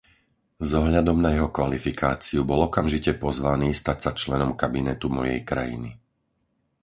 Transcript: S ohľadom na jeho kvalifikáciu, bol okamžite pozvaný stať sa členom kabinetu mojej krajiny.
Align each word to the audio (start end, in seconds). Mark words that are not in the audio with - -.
S 0.57 0.71
ohľadom 0.81 1.17
na 1.25 1.29
jeho 1.35 1.49
kvalifikáciu, 1.57 2.39
bol 2.49 2.61
okamžite 2.73 3.11
pozvaný 3.23 3.69
stať 3.81 3.97
sa 4.03 4.11
členom 4.21 4.51
kabinetu 4.61 5.07
mojej 5.17 5.39
krajiny. 5.49 5.89